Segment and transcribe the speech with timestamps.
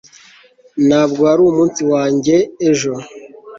[0.87, 2.35] ntabwo wari umunsi wanjye
[2.69, 2.93] ejo